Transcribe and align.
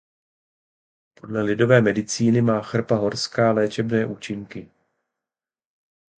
Podle 1.13 1.41
lidové 1.43 1.81
medicíny 1.81 2.41
má 2.41 2.61
chrpa 2.61 2.95
horská 2.95 3.51
léčebné 3.51 4.05
účinky. 4.05 4.71